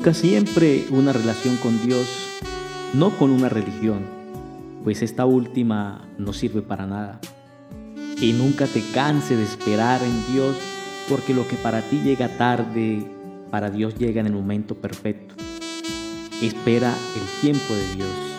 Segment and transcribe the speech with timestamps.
[0.00, 2.08] Busca siempre una relación con Dios,
[2.94, 3.98] no con una religión,
[4.82, 7.20] pues esta última no sirve para nada.
[8.18, 10.56] Y nunca te canse de esperar en Dios,
[11.06, 13.04] porque lo que para ti llega tarde,
[13.50, 15.34] para Dios llega en el momento perfecto.
[16.40, 18.29] Espera el tiempo de Dios.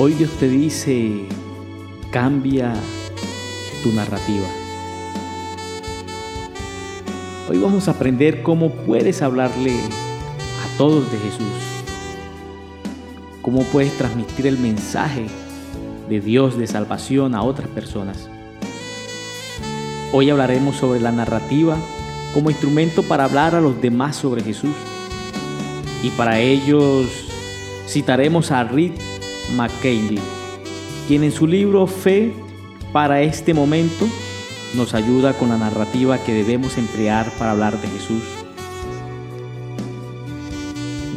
[0.00, 1.24] Hoy Dios te dice,
[2.12, 2.72] cambia
[3.82, 4.46] tu narrativa.
[7.50, 11.48] Hoy vamos a aprender cómo puedes hablarle a todos de Jesús.
[13.42, 15.26] Cómo puedes transmitir el mensaje
[16.08, 18.30] de Dios de salvación a otras personas.
[20.12, 21.76] Hoy hablaremos sobre la narrativa
[22.34, 24.76] como instrumento para hablar a los demás sobre Jesús.
[26.04, 27.08] Y para ellos
[27.88, 29.07] citaremos a Rick
[29.56, 30.20] McKinley,
[31.06, 32.32] quien en su libro Fe
[32.92, 34.06] para este momento
[34.74, 38.22] nos ayuda con la narrativa que debemos emplear para hablar de Jesús.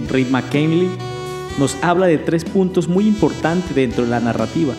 [0.10, 0.90] Rick McKinley
[1.60, 4.74] nos habla de tres puntos muy importantes dentro de la narrativa.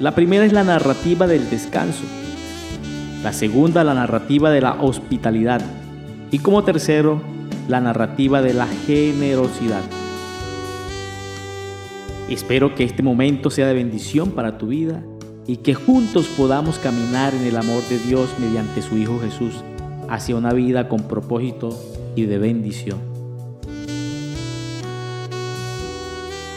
[0.00, 2.02] La primera es la narrativa del descanso.
[3.22, 5.60] La segunda, la narrativa de la hospitalidad.
[6.32, 7.22] Y como tercero,
[7.68, 9.82] la narrativa de la generosidad.
[12.32, 15.04] Espero que este momento sea de bendición para tu vida
[15.46, 19.62] y que juntos podamos caminar en el amor de Dios mediante su Hijo Jesús
[20.08, 21.78] hacia una vida con propósito
[22.16, 23.00] y de bendición.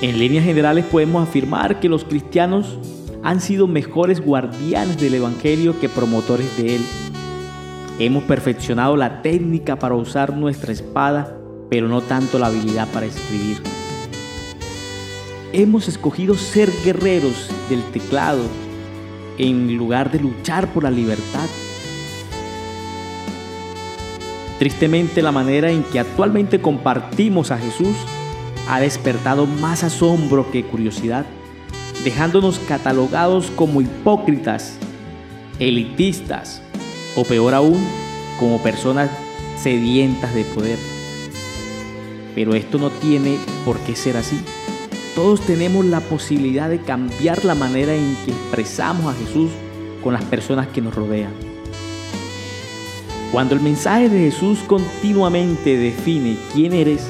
[0.01, 2.79] En líneas generales podemos afirmar que los cristianos
[3.21, 6.81] han sido mejores guardianes del Evangelio que promotores de él.
[7.99, 11.37] Hemos perfeccionado la técnica para usar nuestra espada,
[11.69, 13.74] pero no tanto la habilidad para escribir.
[15.57, 18.43] Hemos escogido ser guerreros del teclado
[19.37, 21.47] en lugar de luchar por la libertad.
[24.59, 27.95] Tristemente la manera en que actualmente compartimos a Jesús
[28.67, 31.25] ha despertado más asombro que curiosidad,
[32.03, 34.75] dejándonos catalogados como hipócritas,
[35.59, 36.61] elitistas
[37.15, 37.81] o peor aún,
[38.41, 39.09] como personas
[39.57, 40.79] sedientas de poder.
[42.35, 44.37] Pero esto no tiene por qué ser así.
[45.15, 49.49] Todos tenemos la posibilidad de cambiar la manera en que expresamos a Jesús
[50.03, 51.31] con las personas que nos rodean.
[53.31, 57.07] Cuando el mensaje de Jesús continuamente define quién eres,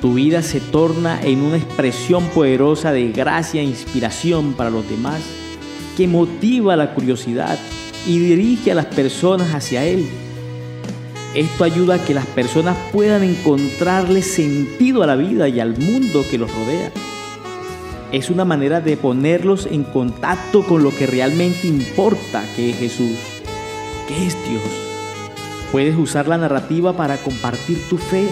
[0.00, 5.22] tu vida se torna en una expresión poderosa de gracia e inspiración para los demás,
[5.96, 7.58] que motiva la curiosidad
[8.06, 10.06] y dirige a las personas hacia Él
[11.34, 16.24] esto ayuda a que las personas puedan encontrarle sentido a la vida y al mundo
[16.30, 16.92] que los rodea.
[18.12, 23.18] Es una manera de ponerlos en contacto con lo que realmente importa, que es Jesús,
[24.06, 24.62] que es Dios.
[25.72, 28.28] Puedes usar la narrativa para compartir tu fe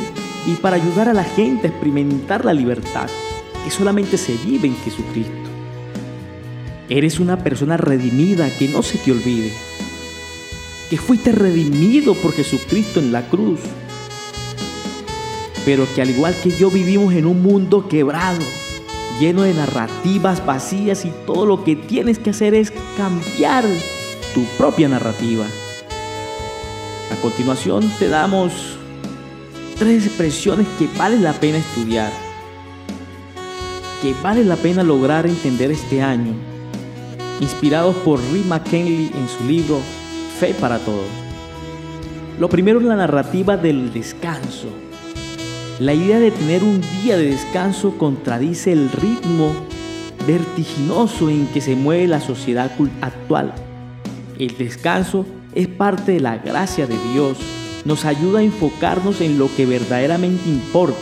[0.47, 3.09] y para ayudar a la gente a experimentar la libertad
[3.65, 5.33] que solamente se vive en Jesucristo.
[6.89, 9.51] Eres una persona redimida que no se te olvide
[10.93, 13.61] que fuiste redimido por Jesucristo en la cruz,
[15.65, 18.43] pero que al igual que yo vivimos en un mundo quebrado,
[19.19, 23.65] lleno de narrativas vacías y todo lo que tienes que hacer es cambiar
[24.35, 25.47] tu propia narrativa.
[27.11, 28.53] A continuación te damos
[29.79, 32.13] tres expresiones que vale la pena estudiar,
[34.03, 36.35] que vale la pena lograr entender este año,
[37.41, 39.81] inspirados por Rick McKinley en su libro
[40.51, 41.07] para todos.
[42.41, 44.69] Lo primero es la narrativa del descanso.
[45.79, 49.53] La idea de tener un día de descanso contradice el ritmo
[50.27, 53.53] vertiginoso en que se mueve la sociedad actual.
[54.39, 55.25] El descanso
[55.55, 57.39] es parte de la gracia de Dios,
[57.85, 60.97] nos ayuda a enfocarnos en lo que verdaderamente importe.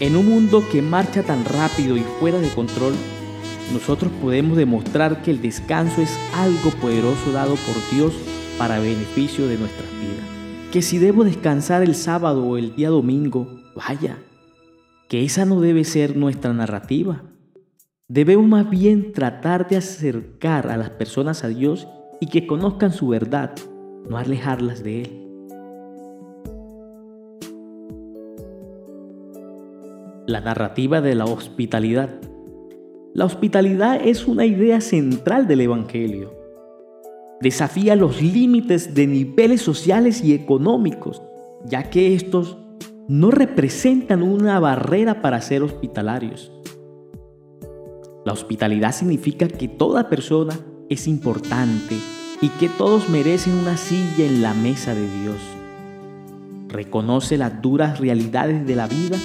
[0.00, 2.94] En un mundo que marcha tan rápido y fuera de control,
[3.72, 8.14] nosotros podemos demostrar que el descanso es algo poderoso dado por Dios
[8.58, 10.24] para beneficio de nuestras vidas.
[10.72, 14.18] Que si debo descansar el sábado o el día domingo, vaya,
[15.08, 17.22] que esa no debe ser nuestra narrativa.
[18.08, 21.88] Debemos más bien tratar de acercar a las personas a Dios
[22.20, 23.52] y que conozcan su verdad,
[24.08, 25.22] no alejarlas de Él.
[30.26, 32.10] La narrativa de la hospitalidad.
[33.16, 36.34] La hospitalidad es una idea central del Evangelio.
[37.40, 41.22] Desafía los límites de niveles sociales y económicos,
[41.64, 42.58] ya que estos
[43.08, 46.52] no representan una barrera para ser hospitalarios.
[48.26, 50.52] La hospitalidad significa que toda persona
[50.90, 51.96] es importante
[52.42, 55.38] y que todos merecen una silla en la mesa de Dios.
[56.68, 59.16] Reconoce las duras realidades de la vida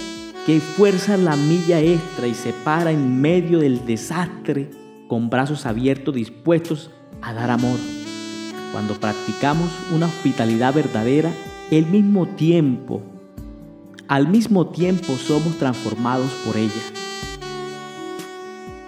[0.45, 4.69] que fuerzan la milla extra y se para en medio del desastre
[5.07, 6.89] con brazos abiertos dispuestos
[7.21, 7.77] a dar amor.
[8.71, 11.31] Cuando practicamos una hospitalidad verdadera,
[11.69, 13.01] el mismo tiempo,
[14.07, 16.71] al mismo tiempo somos transformados por ella.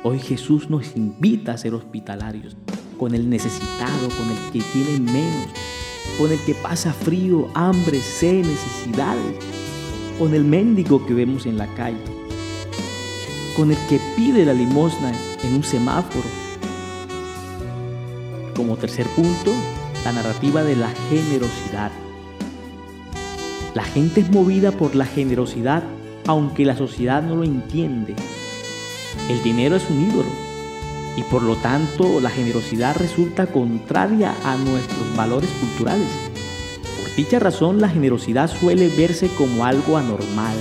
[0.04, 2.58] Hoy Jesús nos invita a ser hospitalarios
[2.98, 5.48] con el necesitado, con el que tiene menos,
[6.18, 9.63] con el que pasa frío, hambre, sed, necesidades,
[10.20, 11.98] con el mendigo que vemos en la calle,
[13.56, 15.12] con el que pide la limosna
[15.44, 16.28] en un semáforo.
[18.56, 19.52] Como tercer punto,
[20.06, 21.92] la narrativa de la generosidad.
[23.74, 25.84] La gente es movida por la generosidad
[26.28, 28.16] aunque la sociedad no lo entiende.
[29.30, 30.30] El dinero es un ídolo
[31.16, 36.33] y por lo tanto la generosidad resulta contraria a nuestros valores culturales.
[37.16, 40.56] Dicha razón la generosidad suele verse como algo anormal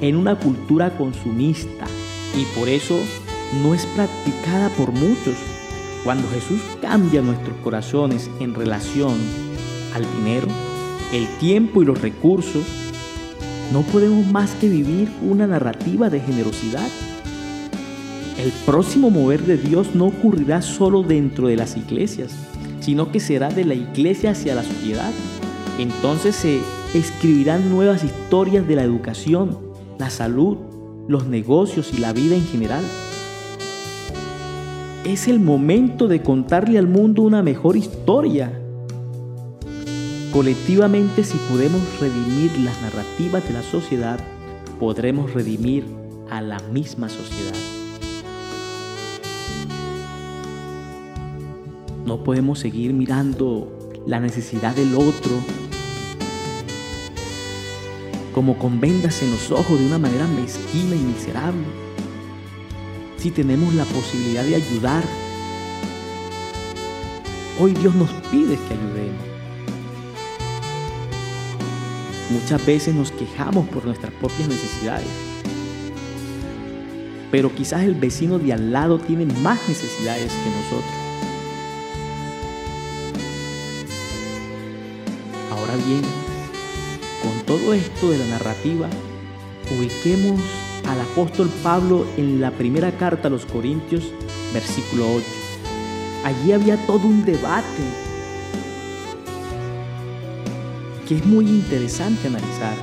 [0.00, 1.86] en una cultura consumista
[2.36, 2.98] y por eso
[3.62, 5.34] no es practicada por muchos.
[6.04, 9.14] Cuando Jesús cambia nuestros corazones en relación
[9.94, 10.46] al dinero,
[11.12, 12.64] el tiempo y los recursos,
[13.72, 16.88] no podemos más que vivir una narrativa de generosidad
[18.40, 22.32] el próximo mover de Dios no ocurrirá solo dentro de las iglesias,
[22.80, 25.12] sino que será de la iglesia hacia la sociedad.
[25.80, 26.60] Entonces se
[26.92, 29.56] escribirán nuevas historias de la educación,
[29.98, 30.58] la salud,
[31.08, 32.84] los negocios y la vida en general.
[35.06, 38.52] Es el momento de contarle al mundo una mejor historia.
[40.34, 44.20] Colectivamente, si podemos redimir las narrativas de la sociedad,
[44.78, 45.86] podremos redimir
[46.28, 47.56] a la misma sociedad.
[52.04, 55.40] No podemos seguir mirando la necesidad del otro
[58.34, 61.64] como con vendas en los ojos de una manera mezquina y miserable.
[63.18, 65.04] Si tenemos la posibilidad de ayudar,
[67.58, 69.30] hoy Dios nos pide que ayudemos.
[72.30, 75.08] Muchas veces nos quejamos por nuestras propias necesidades,
[77.30, 81.10] pero quizás el vecino de al lado tiene más necesidades que nosotros.
[85.86, 86.29] bien, con
[87.50, 88.88] todo esto de la narrativa,
[89.76, 90.40] ubiquemos
[90.86, 94.04] al apóstol Pablo en la primera carta a los Corintios,
[94.54, 95.26] versículo 8.
[96.26, 97.82] Allí había todo un debate
[101.08, 102.76] que es muy interesante analizar.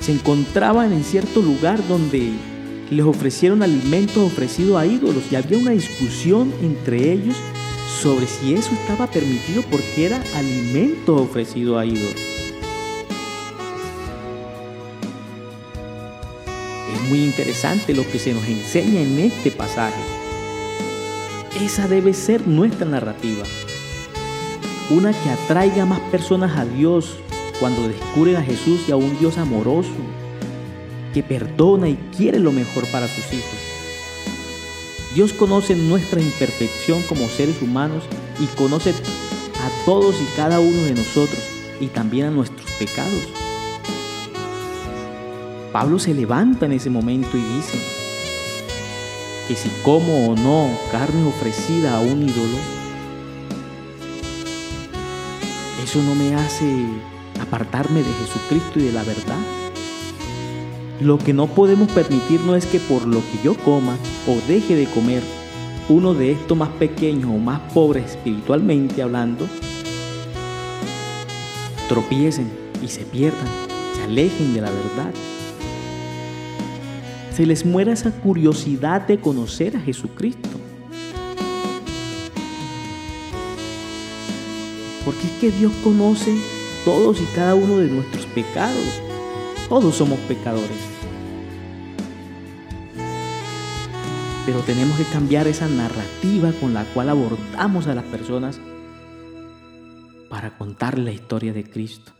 [0.00, 2.32] Se encontraban en cierto lugar donde
[2.88, 7.36] les ofrecieron alimentos ofrecidos a ídolos y había una discusión entre ellos
[8.00, 12.27] sobre si eso estaba permitido porque era alimento ofrecido a ídolos.
[17.08, 20.00] Muy interesante lo que se nos enseña en este pasaje.
[21.60, 23.44] Esa debe ser nuestra narrativa.
[24.90, 27.16] Una que atraiga más personas a Dios
[27.60, 29.90] cuando descubren a Jesús y a un Dios amoroso,
[31.12, 33.58] que perdona y quiere lo mejor para sus hijos.
[35.14, 38.04] Dios conoce nuestra imperfección como seres humanos
[38.38, 41.40] y conoce a todos y cada uno de nosotros
[41.80, 43.37] y también a nuestros pecados.
[45.78, 47.78] Pablo se levanta en ese momento y dice
[49.46, 52.58] que si como o no carne ofrecida a un ídolo,
[55.84, 56.84] eso no me hace
[57.40, 59.38] apartarme de Jesucristo y de la verdad.
[61.00, 64.86] Lo que no podemos permitirnos es que por lo que yo coma o deje de
[64.86, 65.22] comer,
[65.88, 69.46] uno de estos más pequeños o más pobres espiritualmente hablando,
[71.88, 72.50] tropiecen
[72.82, 73.46] y se pierdan,
[73.94, 75.14] se alejen de la verdad.
[77.38, 80.48] Se les muera esa curiosidad de conocer a Jesucristo.
[85.04, 86.36] Porque es que Dios conoce
[86.84, 88.82] todos y cada uno de nuestros pecados.
[89.68, 90.68] Todos somos pecadores.
[94.44, 98.58] Pero tenemos que cambiar esa narrativa con la cual abordamos a las personas
[100.28, 102.17] para contar la historia de Cristo.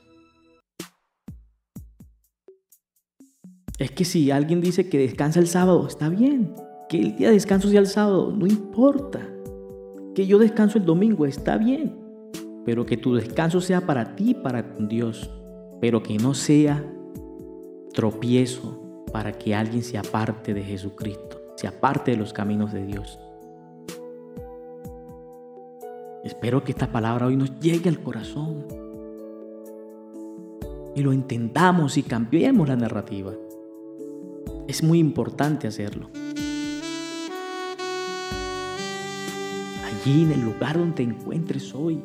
[3.78, 6.52] Es que si alguien dice que descansa el sábado, está bien.
[6.88, 9.20] Que el día de descanso sea el sábado, no importa.
[10.16, 11.96] Que yo descanso el domingo, está bien.
[12.64, 15.30] Pero que tu descanso sea para ti, para con Dios.
[15.80, 16.84] Pero que no sea
[17.92, 21.40] tropiezo para que alguien se aparte de Jesucristo.
[21.56, 23.18] se aparte de los caminos de Dios.
[26.22, 28.64] Espero que esta palabra hoy nos llegue al corazón
[30.94, 33.32] y lo entendamos y cambiemos la narrativa.
[34.68, 36.10] Es muy importante hacerlo.
[39.86, 42.02] Allí en el lugar donde te encuentres hoy,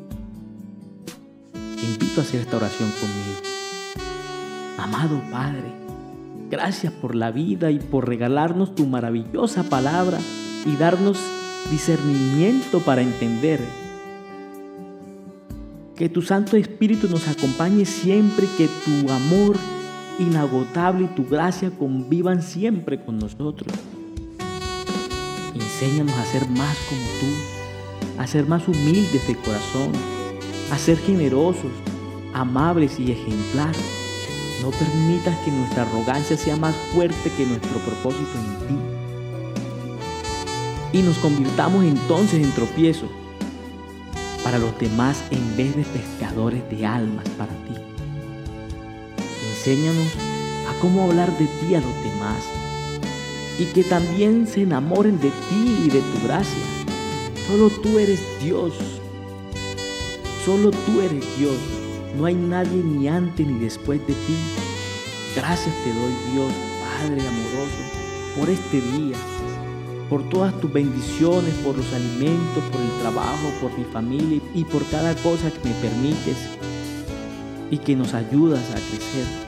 [1.51, 3.41] te invito a hacer esta oración conmigo.
[4.77, 5.74] Amado Padre,
[6.50, 10.17] gracias por la vida y por regalarnos tu maravillosa palabra
[10.65, 11.20] y darnos
[11.70, 13.60] discernimiento para entender
[15.98, 19.58] que tu Santo Espíritu nos acompañe siempre, que tu amor
[20.20, 23.74] inagotable y tu gracia convivan siempre con nosotros.
[25.53, 29.91] Enséñanos a ser más como tú, a ser más humildes de corazón,
[30.72, 31.72] a ser generosos,
[32.34, 34.01] amables y ejemplares.
[34.62, 38.75] No permitas que nuestra arrogancia sea más fuerte que nuestro propósito en ti.
[40.98, 43.08] Y nos convirtamos entonces en tropiezo
[44.43, 47.92] para los demás en vez de pescadores de almas para ti.
[49.65, 50.10] Enséñanos
[50.67, 52.43] a cómo hablar de ti a los demás
[53.58, 56.63] y que también se enamoren de ti y de tu gracia.
[57.48, 58.74] Solo tú eres Dios.
[60.43, 61.55] Solo tú eres Dios.
[62.17, 64.36] No hay nadie ni antes ni después de ti.
[65.34, 66.51] Gracias te doy Dios,
[66.82, 69.15] Padre amoroso, por este día
[70.10, 74.86] por todas tus bendiciones, por los alimentos, por el trabajo, por mi familia y por
[74.88, 76.50] cada cosa que me permites
[77.72, 79.42] y que nos ayudas a crecer.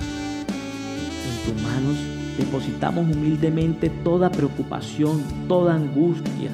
[1.45, 1.95] Tus manos
[2.37, 6.49] depositamos humildemente toda preocupación, toda angustia,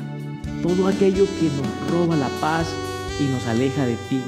[0.62, 2.68] todo aquello que nos roba la paz
[3.20, 4.22] y nos aleja de ti.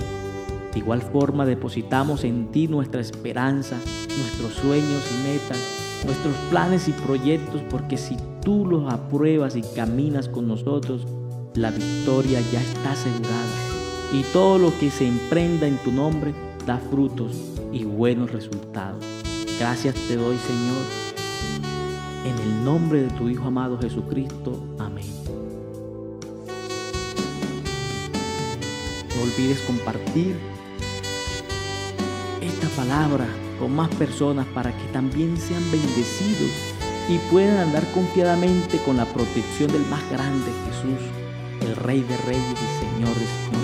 [0.74, 3.78] De igual forma depositamos en ti nuestra esperanza,
[4.08, 10.28] nuestros sueños y metas, nuestros planes y proyectos, porque si tú los apruebas y caminas
[10.28, 11.06] con nosotros,
[11.56, 13.74] la victoria ya está asegurada.
[14.12, 16.34] Y todo lo que se emprenda en tu nombre
[16.66, 17.38] da frutos
[17.72, 19.23] y buenos resultados.
[19.60, 20.84] Gracias te doy, Señor.
[22.26, 24.64] En el nombre de tu Hijo amado Jesucristo.
[24.80, 25.06] Amén.
[29.16, 30.36] No olvides compartir
[32.42, 33.28] esta palabra
[33.60, 36.52] con más personas para que también sean bendecidos
[37.10, 41.08] y puedan andar confiadamente con la protección del más grande Jesús,
[41.62, 43.63] el Rey de Reyes y Señor de Señores.